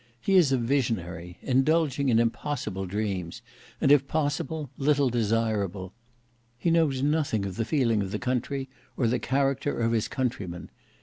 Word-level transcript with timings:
"He 0.19 0.33
is 0.33 0.51
a 0.51 0.57
visionary, 0.57 1.37
indulging 1.43 2.09
in 2.09 2.17
impossible 2.17 2.87
dreams, 2.87 3.43
and 3.79 3.91
if 3.91 4.07
possible, 4.07 4.71
little 4.75 5.11
desirable. 5.11 5.93
He 6.57 6.71
knows 6.71 7.03
nothing 7.03 7.45
of 7.45 7.55
the 7.55 7.65
feeling 7.65 8.01
of 8.01 8.09
the 8.09 8.17
country 8.17 8.67
or 8.97 9.05
the 9.05 9.19
character 9.19 9.79
of 9.79 9.91
his 9.91 10.07
countrymen. 10.07 10.71